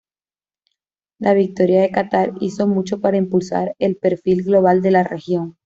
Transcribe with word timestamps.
La 1.19 1.35
victoria 1.35 1.81
de 1.81 1.91
Qatar 1.91 2.33
hizo 2.39 2.65
mucho 2.67 3.01
para 3.01 3.17
impulsar 3.17 3.75
el 3.77 3.97
perfil 3.97 4.41
global 4.43 4.81
de 4.81 4.89
la 4.89 5.03
región. 5.03 5.57